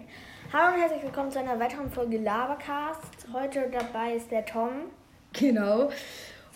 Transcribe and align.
Perfekt. 0.00 0.08
Hallo 0.52 0.74
und 0.74 0.80
herzlich 0.80 1.02
willkommen 1.02 1.30
zu 1.30 1.38
einer 1.38 1.58
weiteren 1.58 1.90
Folge 1.90 2.18
Labercast. 2.18 3.26
Heute 3.32 3.70
dabei 3.70 4.14
ist 4.14 4.30
der 4.30 4.44
Tom. 4.44 4.90
Genau. 5.32 5.90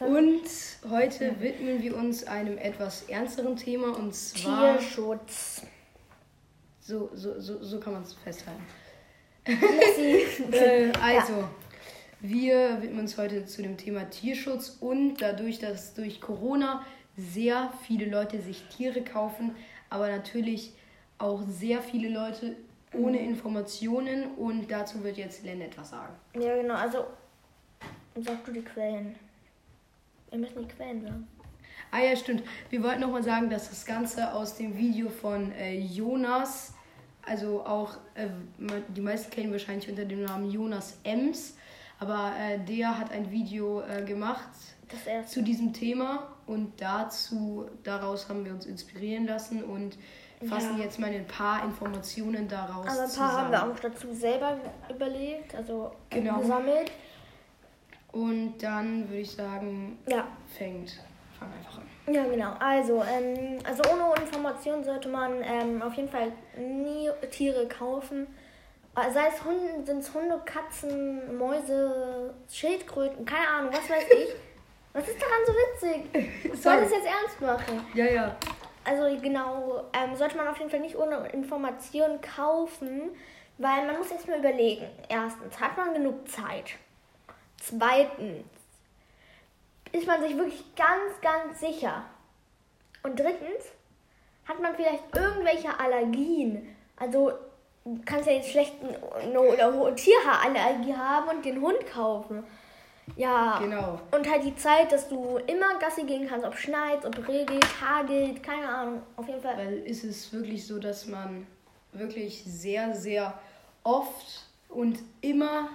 Und 0.00 0.42
heute 0.90 1.40
widmen 1.40 1.82
wir 1.82 1.96
uns 1.96 2.24
einem 2.26 2.58
etwas 2.58 3.02
ernsteren 3.08 3.56
Thema 3.56 3.96
und 3.96 4.14
zwar. 4.14 4.78
Tierschutz. 4.78 5.62
So, 6.80 7.10
so, 7.14 7.40
so, 7.40 7.62
so 7.62 7.80
kann 7.80 7.94
man 7.94 8.02
es 8.02 8.14
festhalten. 8.14 8.62
Äh, 10.52 10.90
also, 11.02 11.44
wir 12.20 12.80
widmen 12.80 13.00
uns 13.00 13.18
heute 13.18 13.44
zu 13.44 13.62
dem 13.62 13.76
Thema 13.76 14.08
Tierschutz 14.08 14.78
und 14.80 15.20
dadurch, 15.20 15.58
dass 15.58 15.94
durch 15.94 16.20
Corona 16.20 16.84
sehr 17.16 17.72
viele 17.86 18.06
Leute 18.06 18.40
sich 18.40 18.62
Tiere 18.68 19.02
kaufen, 19.02 19.54
aber 19.90 20.08
natürlich 20.08 20.72
auch 21.18 21.42
sehr 21.46 21.82
viele 21.82 22.08
Leute 22.08 22.56
ohne 22.96 23.20
Informationen 23.20 24.34
und 24.36 24.70
dazu 24.70 25.02
wird 25.04 25.16
jetzt 25.16 25.44
Len 25.44 25.60
etwas 25.60 25.90
sagen. 25.90 26.14
Ja, 26.34 26.56
genau. 26.56 26.74
Also, 26.74 27.06
sag 28.16 28.44
du 28.44 28.52
die 28.52 28.62
Quellen. 28.62 29.16
Wir 30.30 30.38
müssen 30.38 30.62
die 30.62 30.68
Quellen 30.68 31.02
sagen. 31.02 31.28
Ah 31.90 32.00
ja, 32.00 32.16
stimmt. 32.16 32.42
Wir 32.70 32.82
wollten 32.82 33.00
nochmal 33.00 33.22
sagen, 33.22 33.50
dass 33.50 33.68
das 33.70 33.86
Ganze 33.86 34.32
aus 34.32 34.56
dem 34.56 34.76
Video 34.76 35.08
von 35.08 35.52
äh, 35.52 35.78
Jonas, 35.78 36.74
also 37.22 37.64
auch, 37.64 37.94
äh, 38.14 38.28
die 38.88 39.00
meisten 39.00 39.30
kennen 39.30 39.52
wahrscheinlich 39.52 39.88
unter 39.88 40.04
dem 40.04 40.24
Namen 40.24 40.50
Jonas 40.50 40.98
Ems, 41.04 41.56
aber 42.00 42.32
äh, 42.38 42.58
der 42.58 42.98
hat 42.98 43.12
ein 43.12 43.30
Video 43.30 43.82
äh, 43.82 44.02
gemacht 44.02 44.48
zu 45.26 45.42
diesem 45.42 45.72
Thema 45.72 46.28
und 46.46 46.80
dazu, 46.80 47.68
daraus 47.82 48.28
haben 48.28 48.44
wir 48.44 48.52
uns 48.52 48.66
inspirieren 48.66 49.26
lassen 49.26 49.62
und 49.64 49.96
fassen 50.48 50.78
Ja. 50.78 50.84
jetzt 50.84 50.98
mal 50.98 51.10
ein 51.10 51.26
paar 51.26 51.64
Informationen 51.64 52.46
daraus 52.48 52.86
Also 52.86 53.00
ein 53.00 53.06
paar 53.06 53.08
zusammen. 53.08 53.36
haben 53.38 53.50
wir 53.52 53.62
auch 53.72 53.80
dazu 53.80 54.12
selber 54.12 54.56
überlegt, 54.90 55.54
also 55.54 55.92
Genau. 56.10 56.38
gesammelt. 56.40 56.90
Und 58.12 58.58
dann 58.58 59.08
würde 59.08 59.20
ich 59.22 59.30
sagen, 59.32 59.98
Ja. 60.06 60.26
fängt, 60.56 61.00
fang 61.38 61.48
einfach 61.52 61.78
an. 61.78 62.14
Ja, 62.14 62.24
genau. 62.24 62.52
Also, 62.60 63.02
ähm, 63.02 63.58
also 63.64 63.82
ohne 63.90 64.20
Information 64.22 64.84
sollte 64.84 65.08
man 65.08 65.42
ähm, 65.42 65.82
auf 65.82 65.94
jeden 65.94 66.08
Fall 66.08 66.30
nie 66.58 67.08
Tiere 67.30 67.66
kaufen. 67.66 68.26
Äh, 68.96 69.10
Sei 69.12 69.26
es 69.34 69.42
Hunde, 69.44 69.84
sind 69.84 69.98
es 69.98 70.14
Hunde, 70.14 70.40
Katzen, 70.44 71.36
Mäuse, 71.36 72.32
Schildkröten, 72.48 73.24
keine 73.24 73.48
Ahnung, 73.48 73.72
was 73.72 73.88
weiß 73.90 74.04
ich. 74.12 74.28
Was 74.92 75.08
ist 75.08 75.20
daran 75.20 75.40
so 75.44 75.52
witzig? 75.52 76.04
Ich 76.52 76.62
soll 76.62 76.80
das 76.82 76.90
jetzt 76.92 77.06
ernst 77.06 77.40
machen. 77.40 77.84
Ja, 77.94 78.04
ja. 78.04 78.36
Also 78.84 79.20
genau, 79.20 79.84
ähm, 79.92 80.14
sollte 80.14 80.36
man 80.36 80.48
auf 80.48 80.58
jeden 80.58 80.70
Fall 80.70 80.80
nicht 80.80 80.96
ohne 80.96 81.26
Information 81.28 82.20
kaufen, 82.20 83.10
weil 83.58 83.86
man 83.86 83.98
muss 83.98 84.10
jetzt 84.10 84.28
mal 84.28 84.38
überlegen. 84.38 84.86
Erstens, 85.08 85.58
hat 85.58 85.76
man 85.76 85.94
genug 85.94 86.28
Zeit? 86.28 86.72
Zweitens, 87.60 88.44
ist 89.92 90.06
man 90.06 90.20
sich 90.20 90.36
wirklich 90.36 90.64
ganz, 90.76 91.20
ganz 91.22 91.60
sicher? 91.60 92.04
Und 93.02 93.18
drittens, 93.18 93.72
hat 94.46 94.60
man 94.60 94.74
vielleicht 94.74 95.04
irgendwelche 95.16 95.78
Allergien? 95.80 96.76
Also, 96.96 97.32
du 97.84 98.00
kannst 98.04 98.26
ja 98.26 98.34
jetzt 98.34 98.50
schlecht 98.50 98.74
eine 99.18 99.40
oder 99.40 99.72
hohe 99.72 99.94
Tierhaarallergie 99.94 100.94
haben 100.94 101.28
und 101.28 101.44
den 101.44 101.60
Hund 101.60 101.86
kaufen. 101.86 102.44
Ja. 103.16 103.58
Genau. 103.60 104.00
Und 104.12 104.28
halt 104.30 104.44
die 104.44 104.56
Zeit, 104.56 104.90
dass 104.92 105.08
du 105.08 105.38
immer 105.46 105.78
Gassi 105.78 106.04
gehen 106.04 106.26
kannst, 106.28 106.46
ob 106.46 106.56
schneit, 106.56 107.04
ob 107.04 107.28
regelt, 107.28 107.66
hagelt, 107.80 108.42
keine 108.42 108.68
Ahnung. 108.68 109.02
Auf 109.16 109.28
jeden 109.28 109.40
Fall. 109.40 109.56
Weil 109.56 109.78
ist 109.80 110.04
es 110.04 110.32
wirklich 110.32 110.66
so, 110.66 110.78
dass 110.78 111.06
man 111.06 111.46
wirklich 111.92 112.42
sehr, 112.44 112.94
sehr 112.94 113.38
oft 113.82 114.46
und 114.68 114.98
immer, 115.20 115.68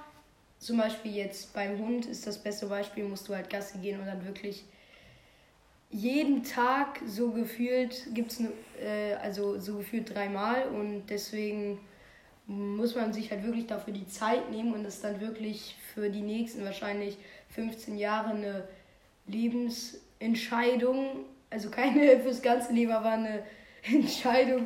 zum 0.58 0.78
Beispiel 0.78 1.16
jetzt 1.16 1.54
beim 1.54 1.78
Hund 1.80 2.06
ist 2.06 2.28
das 2.28 2.38
beste 2.38 2.66
Beispiel, 2.66 3.06
musst 3.06 3.30
du 3.30 3.36
halt 3.36 3.50
Gassi 3.50 3.78
gehen 3.78 4.00
und 4.00 4.08
dann 4.08 4.26
wirklich 4.26 4.66
jeden 5.92 6.44
Tag 6.44 7.00
so 7.08 7.32
gefühlt 7.32 8.14
gibt 8.14 8.32
es 8.32 8.42
äh, 8.80 9.16
also 9.16 9.60
so 9.60 9.78
gefühlt 9.78 10.14
dreimal 10.14 10.68
und 10.68 11.08
deswegen 11.08 11.80
muss 12.50 12.96
man 12.96 13.14
sich 13.14 13.30
halt 13.30 13.44
wirklich 13.44 13.68
dafür 13.68 13.94
die 13.94 14.08
Zeit 14.08 14.50
nehmen 14.50 14.74
und 14.74 14.84
es 14.84 15.02
dann 15.02 15.22
wirklich 15.22 15.76
für 15.94 16.10
die 16.10 16.22
nächsten 16.22 16.66
wahrscheinlich 16.66 17.16
15 17.50 17.96
Jahre 17.96 18.32
eine 18.32 18.68
Lebensentscheidung, 19.28 21.26
also 21.52 21.70
keine 21.70 22.20
fürs 22.24 22.42
ganze 22.42 22.74
Leben, 22.74 22.92
aber 22.92 23.12
eine 23.12 23.44
Entscheidung 23.84 24.66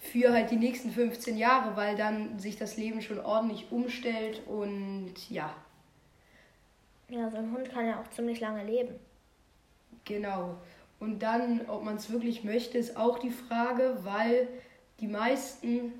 für 0.00 0.32
halt 0.32 0.50
die 0.50 0.56
nächsten 0.56 0.90
15 0.90 1.36
Jahre, 1.38 1.76
weil 1.76 1.94
dann 1.94 2.40
sich 2.40 2.58
das 2.58 2.76
Leben 2.76 3.00
schon 3.00 3.20
ordentlich 3.20 3.70
umstellt 3.70 4.42
und 4.48 5.14
ja, 5.30 5.54
Ja, 7.08 7.30
so 7.30 7.36
ein 7.36 7.52
Hund 7.52 7.70
kann 7.70 7.86
ja 7.86 8.00
auch 8.00 8.10
ziemlich 8.10 8.40
lange 8.40 8.64
leben. 8.64 8.96
Genau. 10.04 10.56
Und 10.98 11.20
dann, 11.20 11.68
ob 11.68 11.84
man 11.84 11.94
es 11.94 12.10
wirklich 12.10 12.42
möchte, 12.42 12.78
ist 12.78 12.96
auch 12.96 13.20
die 13.20 13.30
Frage, 13.30 13.98
weil 14.02 14.48
die 14.98 15.06
meisten 15.06 15.92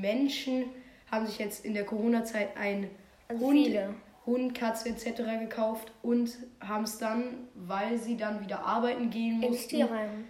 Menschen 0.00 0.64
haben 1.10 1.26
sich 1.26 1.38
jetzt 1.38 1.64
in 1.64 1.74
der 1.74 1.84
Corona-Zeit 1.84 2.56
ein 2.56 2.88
Also 3.28 3.46
Hund, 3.46 3.58
viele. 3.58 3.94
Hund, 4.26 4.54
Katze 4.54 4.88
etc. 4.88 5.22
gekauft 5.40 5.92
und 6.02 6.30
haben 6.60 6.84
es 6.84 6.98
dann, 6.98 7.48
weil 7.54 7.98
sie 7.98 8.16
dann 8.16 8.40
wieder 8.40 8.64
arbeiten 8.64 9.10
gehen 9.10 9.40
mussten, 9.40 9.54
Ins 9.54 9.66
Tierheim. 9.68 10.24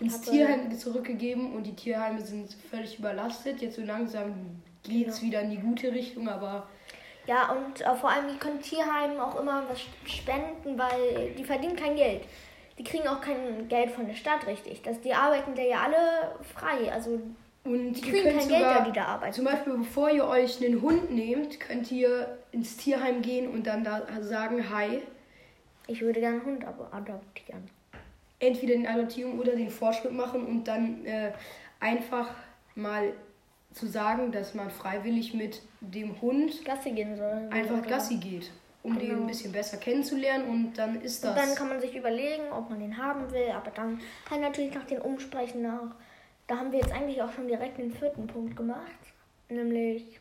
ins 0.00 0.20
Tierheim 0.20 0.78
zurückgegeben 0.78 1.52
und 1.54 1.66
die 1.66 1.74
Tierheime 1.74 2.20
sind 2.20 2.52
völlig 2.70 2.98
überlastet. 2.98 3.60
Jetzt 3.62 3.76
so 3.76 3.82
langsam 3.82 4.34
geht 4.82 5.08
es 5.08 5.22
wieder 5.22 5.40
in 5.40 5.50
die 5.50 5.58
gute 5.58 5.92
Richtung, 5.92 6.28
aber 6.28 6.68
Ja, 7.26 7.52
und 7.52 7.80
äh, 7.80 7.94
vor 7.94 8.10
allem, 8.10 8.28
die 8.32 8.38
können 8.38 8.60
Tierheimen 8.60 9.18
auch 9.18 9.40
immer 9.40 9.62
was 9.68 9.80
spenden, 10.10 10.76
weil 10.78 11.30
die 11.38 11.44
verdienen 11.44 11.76
kein 11.76 11.96
Geld. 11.96 12.22
Die 12.78 12.84
kriegen 12.84 13.06
auch 13.08 13.20
kein 13.20 13.68
Geld 13.68 13.90
von 13.92 14.06
der 14.06 14.14
Stadt, 14.14 14.46
richtig. 14.46 14.82
Das, 14.82 15.00
die 15.00 15.14
arbeiten 15.14 15.54
da 15.54 15.62
ja 15.62 15.82
alle 15.82 16.34
frei. 16.54 16.90
Also, 16.92 17.20
Und 17.64 17.92
die 17.94 18.00
ihr 18.06 18.12
kriegen 18.12 18.24
könnt 18.24 18.38
kein 18.40 18.48
Geld, 18.48 18.62
da 18.62 18.68
sogar, 18.70 18.84
die 18.86 18.92
da 18.92 19.04
arbeiten. 19.04 19.32
Zum 19.34 19.44
Beispiel, 19.44 19.76
bevor 19.78 20.10
ihr 20.10 20.26
euch 20.26 20.64
einen 20.64 20.82
Hund 20.82 21.10
nehmt, 21.12 21.60
könnt 21.60 21.90
ihr 21.92 22.38
ins 22.50 22.76
Tierheim 22.76 23.22
gehen 23.22 23.48
und 23.48 23.66
dann 23.66 23.84
da 23.84 24.02
sagen, 24.20 24.68
hi, 24.68 25.00
Ich 25.86 26.00
würde 26.00 26.20
gerne 26.20 26.36
einen 26.40 26.44
Hund 26.46 26.64
adoptieren. 26.92 27.68
entweder 28.40 28.72
den 28.74 28.86
Adoptierung 28.86 29.38
oder 29.38 29.54
den 29.54 29.70
Fortschritt 29.70 30.12
machen 30.12 30.44
und 30.44 30.64
dann 30.66 31.04
äh, 31.06 31.32
einfach 31.78 32.30
mal 32.74 33.12
zu 33.72 33.86
sagen, 33.86 34.32
dass 34.32 34.54
man 34.54 34.68
freiwillig 34.70 35.32
mit 35.32 35.62
dem 35.80 36.20
Hund 36.20 36.64
Gassi 36.64 36.90
gehen 36.90 37.16
soll. 37.16 37.48
einfach 37.50 37.78
Oder- 37.78 37.88
Gassi 37.88 38.16
geht, 38.16 38.50
um 38.82 38.98
den 38.98 39.12
ein 39.12 39.26
bisschen 39.28 39.52
besser 39.52 39.76
kennenzulernen 39.76 40.48
und 40.48 40.74
dann 40.76 41.00
ist 41.00 41.24
Und 41.24 41.36
das. 41.36 41.46
dann 41.46 41.54
kann 41.54 41.68
man 41.68 41.80
sich 41.80 41.94
überlegen, 41.96 42.42
ob 42.52 42.68
man 42.68 42.80
den 42.80 42.98
haben 42.98 43.30
will, 43.30 43.50
aber 43.54 43.70
dann 43.70 44.00
halt 44.28 44.40
natürlich 44.42 44.74
nach 44.74 44.84
den 44.84 45.00
Umsprechen 45.00 45.62
nach. 45.62 45.94
Da 46.52 46.58
haben 46.58 46.70
wir 46.70 46.80
jetzt 46.80 46.92
eigentlich 46.92 47.22
auch 47.22 47.32
schon 47.32 47.48
direkt 47.48 47.78
den 47.78 47.90
vierten 47.90 48.26
Punkt 48.26 48.54
gemacht. 48.54 48.82
Nämlich, 49.48 50.20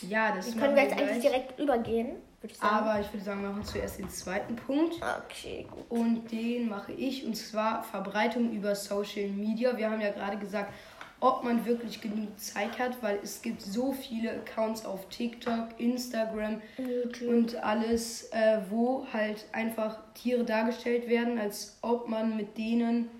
ja, 0.00 0.34
das 0.34 0.56
können 0.56 0.74
wir 0.74 0.84
jetzt 0.84 0.94
eigentlich 0.96 1.20
gleich. 1.20 1.32
direkt 1.32 1.58
übergehen, 1.58 2.16
ich. 2.42 2.62
Aber 2.62 2.98
ich 3.00 3.12
würde 3.12 3.22
sagen, 3.22 3.42
wir 3.42 3.50
machen 3.50 3.64
zuerst 3.64 3.98
den 3.98 4.08
zweiten 4.08 4.56
Punkt. 4.56 4.94
Okay, 5.26 5.66
gut. 5.70 5.84
Und 5.90 6.32
den 6.32 6.70
mache 6.70 6.92
ich 6.92 7.26
und 7.26 7.36
zwar 7.36 7.82
Verbreitung 7.82 8.50
über 8.52 8.74
Social 8.74 9.28
Media. 9.28 9.76
Wir 9.76 9.90
haben 9.90 10.00
ja 10.00 10.10
gerade 10.10 10.38
gesagt, 10.38 10.72
ob 11.20 11.44
man 11.44 11.66
wirklich 11.66 12.00
genug 12.00 12.40
Zeit 12.40 12.78
hat, 12.78 13.02
weil 13.02 13.18
es 13.22 13.42
gibt 13.42 13.60
so 13.60 13.92
viele 13.92 14.30
Accounts 14.30 14.86
auf 14.86 15.06
TikTok, 15.10 15.68
Instagram 15.76 16.62
YouTube. 16.78 17.28
und 17.28 17.56
alles, 17.62 18.30
äh, 18.32 18.62
wo 18.70 19.06
halt 19.12 19.44
einfach 19.52 19.98
Tiere 20.14 20.44
dargestellt 20.44 21.10
werden, 21.10 21.38
als 21.38 21.76
ob 21.82 22.08
man 22.08 22.38
mit 22.38 22.56
denen 22.56 23.10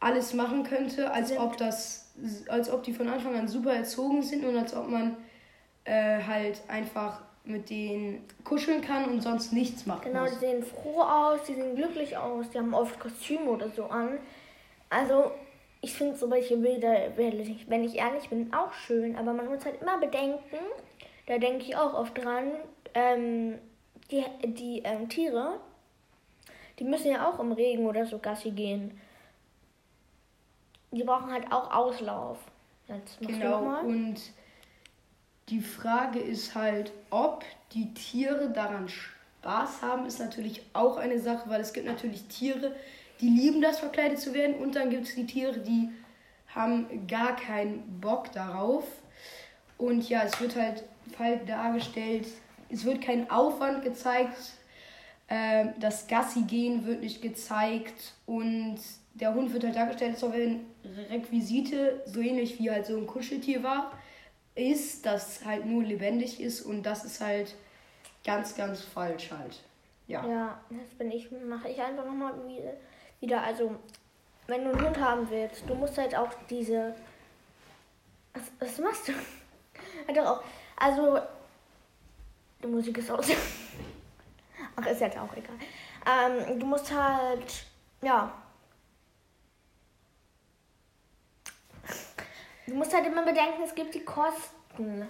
alles 0.00 0.34
machen 0.34 0.62
könnte, 0.64 1.10
als 1.10 1.28
Sind- 1.28 1.40
ob 1.40 1.56
das, 1.56 2.12
als 2.48 2.70
ob 2.70 2.82
die 2.82 2.92
von 2.92 3.08
Anfang 3.08 3.34
an 3.34 3.48
super 3.48 3.74
erzogen 3.74 4.22
sind 4.22 4.44
und 4.44 4.56
als 4.56 4.74
ob 4.74 4.88
man 4.88 5.16
äh, 5.84 6.22
halt 6.22 6.60
einfach 6.68 7.20
mit 7.44 7.70
denen 7.70 8.24
kuscheln 8.44 8.80
kann 8.82 9.04
und 9.04 9.20
sonst 9.22 9.52
nichts 9.52 9.86
machen 9.86 10.02
Genau, 10.04 10.22
muss. 10.22 10.32
die 10.32 10.38
sehen 10.46 10.62
froh 10.64 11.00
aus, 11.00 11.40
die 11.46 11.54
sehen 11.54 11.76
glücklich 11.76 12.16
aus, 12.16 12.50
die 12.50 12.58
haben 12.58 12.74
oft 12.74 12.98
Kostüme 12.98 13.44
oder 13.50 13.70
so 13.70 13.84
an. 13.84 14.18
Also, 14.90 15.30
ich 15.80 15.94
finde 15.94 16.16
so 16.16 16.28
welche 16.30 16.56
Bilder, 16.56 17.16
wenn 17.16 17.84
ich 17.84 17.96
ehrlich 17.96 18.28
bin, 18.28 18.52
auch 18.52 18.72
schön, 18.72 19.14
aber 19.16 19.32
man 19.32 19.46
muss 19.46 19.64
halt 19.64 19.80
immer 19.80 19.98
bedenken, 19.98 20.56
da 21.26 21.38
denke 21.38 21.64
ich 21.64 21.76
auch 21.76 21.94
oft 21.94 22.16
dran, 22.22 22.50
ähm, 22.94 23.58
die, 24.10 24.24
die 24.44 24.82
ähm, 24.84 25.08
Tiere, 25.08 25.60
die 26.78 26.84
müssen 26.84 27.10
ja 27.12 27.28
auch 27.28 27.38
im 27.38 27.52
Regen 27.52 27.86
oder 27.86 28.06
so 28.06 28.18
Gassi 28.18 28.50
gehen. 28.50 29.00
Die 30.96 31.04
brauchen 31.04 31.30
halt 31.30 31.52
auch 31.52 31.70
Auslauf. 31.70 32.38
Jetzt 32.88 33.20
Genau, 33.20 33.80
und 33.80 34.16
die 35.48 35.60
Frage 35.60 36.18
ist 36.18 36.54
halt, 36.54 36.92
ob 37.10 37.44
die 37.72 37.92
Tiere 37.94 38.50
daran 38.50 38.88
Spaß 38.88 39.82
haben, 39.82 40.06
ist 40.06 40.18
natürlich 40.18 40.62
auch 40.72 40.96
eine 40.96 41.20
Sache, 41.20 41.50
weil 41.50 41.60
es 41.60 41.72
gibt 41.72 41.86
natürlich 41.86 42.24
Tiere, 42.24 42.74
die 43.20 43.28
lieben 43.28 43.60
das, 43.60 43.80
verkleidet 43.80 44.18
zu 44.18 44.34
werden, 44.34 44.56
und 44.56 44.74
dann 44.74 44.90
gibt 44.90 45.06
es 45.06 45.14
die 45.14 45.26
Tiere, 45.26 45.58
die 45.58 45.90
haben 46.54 47.06
gar 47.06 47.36
keinen 47.36 48.00
Bock 48.00 48.32
darauf. 48.32 48.84
Und 49.78 50.08
ja, 50.08 50.22
es 50.22 50.40
wird 50.40 50.56
halt, 50.56 50.84
halt 51.18 51.48
dargestellt, 51.48 52.26
es 52.70 52.84
wird 52.84 53.02
kein 53.02 53.30
Aufwand 53.30 53.84
gezeigt, 53.84 54.36
äh, 55.28 55.66
das 55.78 56.06
Gassi 56.06 56.42
gehen 56.42 56.86
wird 56.86 57.00
nicht 57.02 57.20
gezeigt 57.20 58.14
und 58.26 58.78
der 59.20 59.34
Hund 59.34 59.52
wird 59.52 59.64
halt 59.64 59.76
dargestellt, 59.76 60.14
als 60.14 60.22
ob 60.22 60.34
er 60.34 60.44
in 60.44 60.66
Requisite, 61.10 62.02
so 62.06 62.20
ähnlich 62.20 62.58
wie 62.58 62.70
halt 62.70 62.86
so 62.86 62.96
ein 62.96 63.06
Kuscheltier 63.06 63.62
war, 63.62 63.92
ist, 64.54 65.04
das 65.04 65.44
halt 65.44 65.66
nur 65.66 65.82
lebendig 65.82 66.40
ist 66.40 66.62
und 66.62 66.82
das 66.82 67.04
ist 67.04 67.20
halt 67.20 67.54
ganz, 68.24 68.54
ganz 68.56 68.82
falsch 68.82 69.30
halt. 69.30 69.62
Ja. 70.06 70.26
Ja, 70.26 70.60
das 70.70 70.94
bin 70.98 71.10
ich, 71.10 71.30
mache 71.30 71.68
ich 71.68 71.80
einfach 71.80 72.04
nochmal 72.04 72.34
wieder. 73.20 73.42
Also, 73.42 73.76
wenn 74.46 74.64
du 74.64 74.72
einen 74.72 74.86
Hund 74.86 75.00
haben 75.00 75.28
willst, 75.30 75.68
du 75.68 75.74
musst 75.74 75.98
halt 75.98 76.14
auch 76.14 76.30
diese. 76.48 76.94
Was, 78.34 78.42
was 78.60 78.78
machst 78.78 79.08
du? 79.08 79.12
Halt 80.06 80.16
doch 80.16 80.26
auch. 80.26 80.44
Also, 80.76 81.18
die 82.62 82.68
Musik 82.68 82.98
ist 82.98 83.10
aus. 83.10 83.28
Ach, 84.76 84.86
ist 84.86 85.00
jetzt 85.00 85.18
auch 85.18 85.34
egal. 85.34 85.56
Ähm, 86.06 86.60
du 86.60 86.66
musst 86.66 86.94
halt, 86.94 87.66
ja. 88.02 88.32
Du 92.66 92.74
musst 92.74 92.94
halt 92.94 93.06
immer 93.06 93.24
bedenken, 93.24 93.62
es 93.64 93.74
gibt 93.74 93.94
die 93.94 94.04
Kosten. 94.04 95.06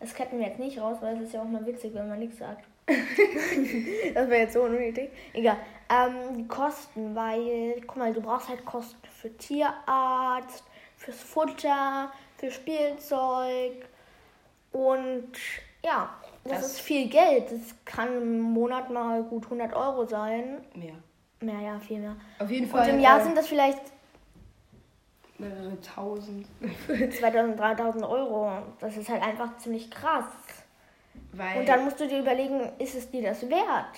Das 0.00 0.14
ketten 0.14 0.38
wir 0.38 0.46
jetzt 0.46 0.58
nicht 0.58 0.80
raus, 0.80 0.98
weil 1.00 1.16
es 1.16 1.24
ist 1.24 1.34
ja 1.34 1.42
auch 1.42 1.48
mal 1.48 1.64
witzig, 1.66 1.94
wenn 1.94 2.08
man 2.08 2.18
nichts 2.18 2.38
sagt. 2.38 2.64
das 2.86 4.28
wäre 4.28 4.42
jetzt 4.42 4.54
so 4.54 4.62
unnötig. 4.62 5.10
Egal. 5.32 5.58
Ähm, 5.90 6.36
die 6.36 6.48
Kosten, 6.48 7.14
weil, 7.14 7.80
guck 7.86 7.96
mal, 7.96 8.12
du 8.12 8.20
brauchst 8.20 8.48
halt 8.48 8.64
Kosten 8.64 9.06
für 9.20 9.36
Tierarzt, 9.36 10.64
fürs 10.96 11.20
Futter, 11.20 12.12
für 12.36 12.50
Spielzeug 12.50 13.86
und 14.72 15.32
ja, 15.84 16.10
das, 16.44 16.52
das, 16.52 16.66
ist 16.72 16.80
viel 16.80 17.08
Geld. 17.08 17.50
Das 17.50 17.74
kann 17.84 18.16
im 18.16 18.40
Monat 18.40 18.90
mal 18.90 19.22
gut 19.22 19.44
100 19.44 19.74
Euro 19.74 20.06
sein. 20.06 20.60
Mehr. 20.74 20.94
Mehr, 21.40 21.60
ja, 21.60 21.78
viel 21.78 22.00
mehr. 22.00 22.16
Auf 22.38 22.50
jeden 22.50 22.68
Fall. 22.68 22.88
Und 22.88 22.94
im 22.96 23.00
Jahr 23.00 23.20
äh, 23.20 23.24
sind 23.24 23.36
das 23.36 23.46
vielleicht 23.46 23.80
mehrere 25.38 25.80
tausend. 25.80 26.46
2000, 26.88 27.58
3000 27.58 28.04
Euro. 28.04 28.50
Das 28.80 28.96
ist 28.96 29.08
halt 29.08 29.22
einfach 29.22 29.56
ziemlich 29.58 29.90
krass. 29.90 30.24
Weil 31.32 31.60
Und 31.60 31.68
dann 31.68 31.84
musst 31.84 32.00
du 32.00 32.08
dir 32.08 32.20
überlegen, 32.20 32.60
ist 32.78 32.94
es 32.94 33.10
dir 33.10 33.22
das 33.22 33.48
wert? 33.48 33.96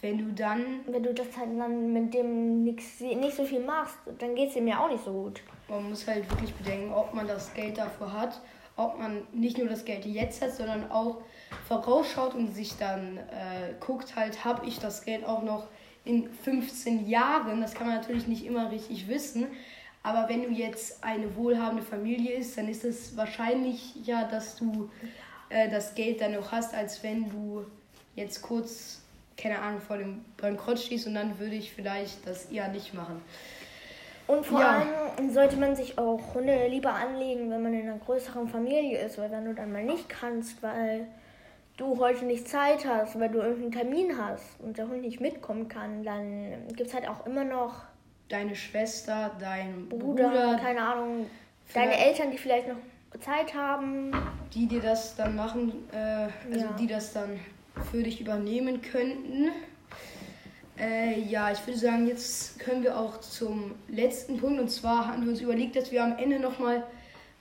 Wenn 0.00 0.18
du 0.18 0.32
dann. 0.32 0.80
Wenn 0.86 1.02
du 1.02 1.12
das 1.12 1.36
halt 1.36 1.58
dann 1.58 1.92
mit 1.92 2.14
dem 2.14 2.64
nix, 2.64 3.00
nicht 3.00 3.36
so 3.36 3.44
viel 3.44 3.60
machst, 3.60 3.96
dann 4.18 4.34
geht 4.34 4.48
es 4.48 4.54
dir 4.54 4.62
mir 4.62 4.80
auch 4.80 4.88
nicht 4.88 5.04
so 5.04 5.12
gut. 5.12 5.42
Man 5.68 5.88
muss 5.90 6.06
halt 6.06 6.28
wirklich 6.30 6.54
bedenken, 6.54 6.92
ob 6.92 7.12
man 7.12 7.26
das 7.26 7.52
Geld 7.52 7.76
dafür 7.76 8.12
hat, 8.12 8.40
ob 8.76 8.98
man 8.98 9.22
nicht 9.32 9.58
nur 9.58 9.68
das 9.68 9.84
Geld 9.84 10.06
jetzt 10.06 10.40
hat, 10.40 10.52
sondern 10.52 10.90
auch 10.90 11.18
vorausschaut 11.66 12.34
und 12.34 12.54
sich 12.54 12.78
dann 12.78 13.18
äh, 13.18 13.74
guckt, 13.80 14.16
halt, 14.16 14.44
habe 14.44 14.66
ich 14.66 14.78
das 14.78 15.04
Geld 15.04 15.26
auch 15.26 15.42
noch 15.42 15.66
in 16.04 16.30
15 16.30 17.08
Jahren. 17.08 17.60
Das 17.60 17.74
kann 17.74 17.88
man 17.88 17.96
natürlich 17.96 18.28
nicht 18.28 18.46
immer 18.46 18.70
richtig 18.70 19.08
wissen. 19.08 19.48
Aber 20.02 20.28
wenn 20.28 20.42
du 20.42 20.50
jetzt 20.50 21.02
eine 21.02 21.34
wohlhabende 21.36 21.82
Familie 21.82 22.36
ist, 22.36 22.56
dann 22.56 22.68
ist 22.68 22.84
es 22.84 23.16
wahrscheinlich 23.16 23.94
ja, 24.04 24.24
dass 24.24 24.56
du 24.56 24.88
äh, 25.48 25.68
das 25.68 25.94
Geld 25.94 26.20
dann 26.20 26.32
noch 26.32 26.52
hast, 26.52 26.74
als 26.74 27.02
wenn 27.02 27.28
du 27.28 27.64
jetzt 28.14 28.42
kurz, 28.42 29.00
keine 29.36 29.60
Ahnung, 29.60 29.80
vor 29.80 29.98
dem 29.98 30.24
Bankrott 30.36 30.78
stehst 30.78 31.06
und 31.06 31.14
dann 31.14 31.38
würde 31.38 31.54
ich 31.54 31.72
vielleicht 31.72 32.26
das 32.26 32.46
eher 32.46 32.68
nicht 32.68 32.94
machen. 32.94 33.22
Und 34.26 34.44
vor 34.44 34.60
ja. 34.60 34.80
allem 34.80 35.30
sollte 35.30 35.56
man 35.56 35.74
sich 35.74 35.96
auch 35.96 36.34
Hunde 36.34 36.68
lieber 36.68 36.92
anlegen, 36.92 37.50
wenn 37.50 37.62
man 37.62 37.72
in 37.72 37.88
einer 37.88 37.98
größeren 37.98 38.46
Familie 38.48 38.98
ist, 39.00 39.16
weil 39.16 39.30
wenn 39.30 39.46
du 39.46 39.54
dann 39.54 39.72
mal 39.72 39.82
nicht 39.82 40.08
kannst, 40.08 40.62
weil 40.62 41.06
du 41.78 41.98
heute 41.98 42.26
nicht 42.26 42.46
Zeit 42.46 42.84
hast, 42.86 43.18
weil 43.18 43.30
du 43.30 43.38
irgendeinen 43.38 43.72
Termin 43.72 44.18
hast 44.18 44.60
und 44.60 44.76
der 44.76 44.88
Hund 44.88 45.00
nicht 45.00 45.20
mitkommen 45.20 45.68
kann, 45.68 46.02
dann 46.04 46.66
gibt 46.74 46.88
es 46.88 46.94
halt 46.94 47.08
auch 47.08 47.24
immer 47.24 47.44
noch 47.44 47.84
deine 48.28 48.54
Schwester, 48.54 49.36
dein 49.38 49.88
Bruder, 49.88 50.28
Bruder 50.28 50.58
keine 50.60 50.80
Ahnung, 50.80 51.26
deine 51.74 51.96
Eltern, 51.98 52.30
die 52.30 52.38
vielleicht 52.38 52.68
noch 52.68 52.76
Zeit 53.20 53.54
haben. 53.54 54.12
Die 54.54 54.66
dir 54.66 54.80
das 54.80 55.16
dann 55.16 55.34
machen, 55.36 55.72
äh, 55.92 56.28
also 56.52 56.66
ja. 56.66 56.72
die 56.78 56.86
das 56.86 57.12
dann 57.12 57.40
für 57.90 58.02
dich 58.02 58.20
übernehmen 58.20 58.82
könnten. 58.82 59.50
Äh, 60.78 61.20
ja, 61.22 61.50
ich 61.50 61.66
würde 61.66 61.78
sagen, 61.78 62.06
jetzt 62.06 62.60
können 62.60 62.82
wir 62.82 62.98
auch 62.98 63.18
zum 63.18 63.74
letzten 63.88 64.38
Punkt. 64.38 64.60
Und 64.60 64.68
zwar 64.68 65.08
hatten 65.08 65.22
wir 65.22 65.30
uns 65.30 65.40
überlegt, 65.40 65.74
dass 65.74 65.90
wir 65.90 66.04
am 66.04 66.16
Ende 66.18 66.38
nochmal 66.38 66.84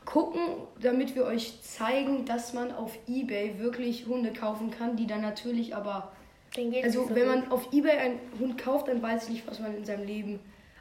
gucken, 0.06 0.42
damit 0.82 1.16
wir 1.16 1.26
euch 1.26 1.62
zeigen, 1.62 2.26
dass 2.26 2.54
man 2.54 2.72
auf 2.72 2.98
Ebay 3.08 3.60
wirklich 3.60 4.08
Hunde 4.08 4.34
kaufen 4.34 4.72
kann, 4.72 4.96
die 4.96 5.06
dann 5.06 5.22
natürlich 5.22 5.76
aber. 5.76 6.12
Also, 6.82 7.08
so 7.08 7.16
wenn 7.16 7.28
man 7.28 7.52
auf 7.52 7.72
Ebay 7.72 7.92
einen 7.92 8.20
Hund 8.40 8.58
kauft, 8.58 8.88
dann 8.88 9.02
weiß 9.02 9.26
ich 9.26 9.30
nicht, 9.30 9.48
was 9.48 9.60
man 9.60 9.76
in 9.76 9.86
seinem 9.86 10.08
Leben. 10.08 10.40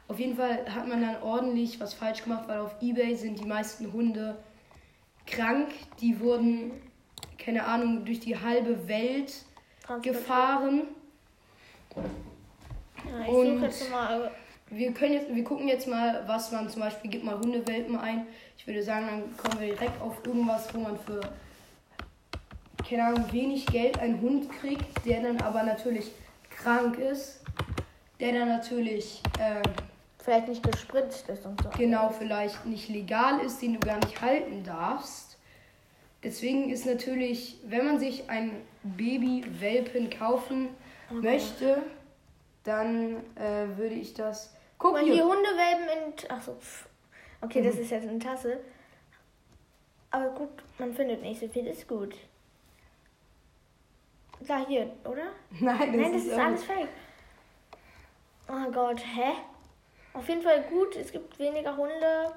Auf 0.09 0.19
jeden 0.19 0.37
Fall 0.37 0.65
hat 0.73 0.87
man 0.87 1.01
dann 1.01 1.21
ordentlich 1.21 1.79
was 1.81 1.93
falsch 1.93 2.23
gemacht, 2.23 2.47
weil 2.47 2.59
auf 2.59 2.75
Ebay 2.81 3.15
sind 3.15 3.39
die 3.39 3.45
meisten 3.45 3.91
Hunde 3.91 4.37
krank. 5.25 5.67
Die 5.99 6.19
wurden, 6.21 6.71
keine 7.37 7.65
Ahnung, 7.65 8.05
durch 8.05 8.21
die 8.21 8.39
halbe 8.39 8.87
Welt 8.87 9.33
gefahren. 10.01 10.83
Ja, 11.95 13.21
ich 13.21 13.27
und 13.27 13.61
jetzt 13.61 13.91
mal. 13.91 14.31
Wir, 14.69 14.93
können 14.93 15.13
jetzt, 15.13 15.33
wir 15.33 15.43
gucken 15.43 15.67
jetzt 15.67 15.87
mal, 15.87 16.23
was 16.27 16.51
man 16.51 16.69
zum 16.69 16.81
Beispiel, 16.81 17.09
gibt 17.09 17.23
mal 17.23 17.37
Hundewelpen 17.37 17.97
ein. 17.97 18.27
Ich 18.57 18.65
würde 18.67 18.83
sagen, 18.83 19.07
dann 19.07 19.37
kommen 19.37 19.61
wir 19.61 19.73
direkt 19.75 20.01
auf 20.01 20.25
irgendwas, 20.25 20.73
wo 20.73 20.79
man 20.79 20.97
für, 20.99 21.21
keine 22.87 23.05
Ahnung, 23.05 23.25
wenig 23.31 23.65
Geld 23.65 23.99
einen 23.99 24.19
Hund 24.21 24.51
kriegt, 24.51 25.05
der 25.05 25.21
dann 25.21 25.39
aber 25.41 25.63
natürlich 25.63 26.11
krank 26.49 26.97
ist. 26.97 27.41
Der 28.19 28.31
dann 28.33 28.47
natürlich. 28.47 29.21
Äh, 29.37 29.61
vielleicht 30.27 30.49
nicht 30.49 30.63
gespritzt 30.63 31.29
ist 31.29 31.45
und 31.45 31.61
so. 31.61 31.69
Genau, 31.77 32.09
vielleicht 32.09 32.65
nicht 32.65 32.89
legal 32.89 33.39
ist, 33.39 33.61
den 33.61 33.75
du 33.75 33.79
gar 33.79 33.95
nicht 33.95 34.21
halten 34.21 34.61
darfst. 34.61 35.37
Deswegen 36.21 36.69
ist 36.69 36.85
natürlich, 36.85 37.61
wenn 37.65 37.85
man 37.85 37.97
sich 37.97 38.29
ein 38.29 38.61
Baby-Welpen 38.83 40.09
kaufen 40.09 40.67
okay. 41.09 41.21
möchte, 41.21 41.81
dann 42.65 43.23
äh, 43.35 43.77
würde 43.77 43.95
ich 43.95 44.15
das. 44.15 44.53
Guck 44.77 44.93
mal, 44.93 45.05
die 45.05 45.11
Hundewelpen 45.11 45.87
in. 45.95 46.29
Achso. 46.29 46.57
Okay, 47.39 47.61
mhm. 47.61 47.65
das 47.65 47.75
ist 47.75 47.89
jetzt 47.89 48.09
eine 48.09 48.19
Tasse. 48.19 48.59
Aber 50.11 50.27
gut, 50.31 50.49
man 50.77 50.93
findet 50.93 51.21
nicht 51.21 51.39
so 51.39 51.47
viel, 51.47 51.67
ist 51.67 51.87
gut. 51.87 52.15
Da 54.41 54.65
hier, 54.67 54.91
oder? 55.05 55.27
Nein, 55.51 55.77
das, 55.77 55.87
Nein, 55.87 56.11
das 56.11 56.21
ist, 56.21 56.27
ist 56.27 56.37
alles 56.37 56.63
fake. 56.65 56.89
Oh 58.49 58.71
Gott, 58.73 58.99
hä? 58.99 59.31
Auf 60.17 60.27
jeden 60.27 60.41
Fall 60.41 60.63
gut, 60.63 60.95
es 60.95 61.11
gibt 61.11 61.37
weniger 61.37 61.77
Hunde. 61.77 62.33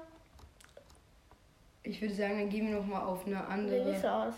Ich 1.83 1.99
würde 1.99 2.13
sagen, 2.13 2.37
dann 2.37 2.49
gehen 2.49 2.67
wir 2.67 2.75
nochmal 2.75 3.01
auf 3.01 3.25
eine 3.25 3.43
andere. 3.47 3.97
So 3.99 4.07
aus. 4.07 4.35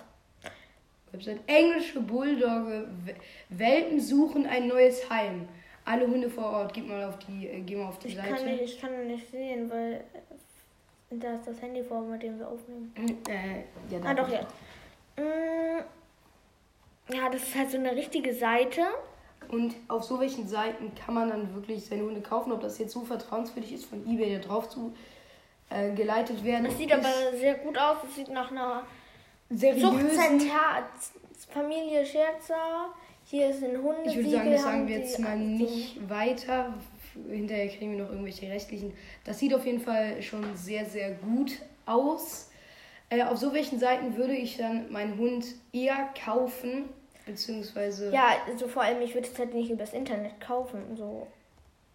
Website. 1.12 1.42
Englische 1.48 2.00
Bulldogge. 2.00 2.88
Welpen 3.50 4.00
suchen 4.00 4.46
ein 4.46 4.68
neues 4.68 5.10
Heim. 5.10 5.50
Alle 5.84 6.08
Hunde 6.08 6.30
vor 6.30 6.46
Ort. 6.46 6.74
Gib 6.74 6.88
mal 6.88 7.04
auf 7.04 7.20
die, 7.20 7.48
äh, 7.48 7.60
geh 7.60 7.76
mal 7.76 7.90
auf 7.90 8.00
die 8.00 8.08
ich 8.08 8.16
Seite. 8.16 8.34
Kann 8.34 8.46
nicht, 8.46 8.62
ich 8.64 8.80
kann 8.80 9.08
nicht 9.08 9.30
sehen, 9.30 9.70
weil 9.70 10.06
äh, 11.12 11.18
da 11.18 11.36
ist 11.36 11.46
das 11.46 11.62
Handy 11.62 11.84
vor, 11.84 12.02
mit 12.02 12.24
dem 12.24 12.40
wir 12.40 12.48
aufnehmen. 12.48 12.94
Äh, 13.28 13.94
ja, 13.94 14.00
ah, 14.06 14.14
doch, 14.14 14.30
ja. 14.30 14.42
Mm, 15.18 15.84
ja, 17.14 17.30
das 17.30 17.44
ist 17.44 17.56
halt 17.56 17.72
so 17.72 17.78
eine 17.78 17.92
richtige 17.92 18.34
Seite. 18.34 18.84
Und 19.50 19.76
auf 19.88 20.04
so 20.04 20.20
welchen 20.20 20.48
Seiten 20.48 20.94
kann 20.96 21.14
man 21.14 21.30
dann 21.30 21.54
wirklich 21.56 21.86
seine 21.86 22.04
Hunde 22.04 22.22
kaufen, 22.22 22.52
ob 22.52 22.62
das 22.62 22.78
jetzt 22.80 22.94
so 22.94 23.02
vertrauenswürdig 23.02 23.74
ist, 23.74 23.86
von 23.86 24.06
eBay 24.08 24.40
da 24.40 24.48
drauf 24.48 24.70
zu 24.70 24.94
äh, 25.70 25.92
geleitet 25.92 26.44
werden. 26.44 26.66
Das 26.66 26.78
sieht 26.78 26.92
aber 26.92 27.10
sehr 27.38 27.56
gut 27.56 27.78
aus. 27.78 27.98
Es 28.08 28.16
sieht 28.16 28.30
nach 28.30 28.52
einer 28.52 28.84
Zuchtcenter 29.50 30.88
Familie 31.50 32.06
Scherzer. 32.06 32.94
Hier 33.26 33.50
ist 33.50 33.64
ein 33.64 33.82
Hunde. 33.82 34.10
Ich 34.10 34.16
würde 34.16 34.30
sagen, 34.30 34.52
das 34.52 34.62
sagen 34.64 34.88
wir 34.88 34.98
jetzt 34.98 35.20
mal 35.20 35.38
nicht 35.38 36.10
weiter. 36.10 36.74
Hinterher 37.30 37.68
kriegen 37.68 37.92
wir 37.92 38.04
noch 38.04 38.10
irgendwelche 38.10 38.50
restlichen. 38.50 38.94
Das 39.24 39.40
sieht 39.40 39.54
auf 39.54 39.66
jeden 39.66 39.80
Fall 39.80 40.22
schon 40.22 40.44
sehr, 40.56 40.86
sehr 40.86 41.12
gut 41.12 41.60
aus. 41.86 42.50
Äh, 43.10 43.24
auf 43.24 43.38
so 43.38 43.54
welchen 43.54 43.80
Seiten 43.80 44.18
würde 44.18 44.34
ich 44.34 44.58
dann 44.58 44.92
meinen 44.92 45.18
Hund 45.18 45.46
eher 45.72 46.10
kaufen, 46.26 46.86
beziehungsweise. 47.26 48.12
Ja, 48.12 48.38
also 48.48 48.68
vor 48.68 48.84
allem, 48.84 49.02
ich 49.02 49.14
würde 49.14 49.28
es 49.28 49.38
halt 49.38 49.54
nicht 49.54 49.70
übers 49.70 49.94
Internet 49.94 50.40
kaufen. 50.40 50.96
So. 50.96 51.28